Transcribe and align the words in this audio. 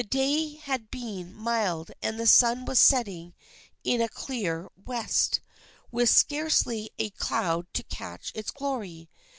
The 0.01 0.07
day 0.07 0.55
had 0.55 0.89
been 0.89 1.35
mild 1.35 1.91
and 2.01 2.19
the 2.19 2.25
sun 2.25 2.65
was 2.65 2.79
setting 2.79 3.35
in 3.83 4.01
a 4.01 4.09
clear 4.09 4.67
west, 4.75 5.41
with 5.91 6.09
scarcely 6.09 6.89
a 6.97 7.11
cloud 7.11 7.67
to 7.75 7.83
catch 7.83 8.31
its 8.33 8.49
glory. 8.49 9.11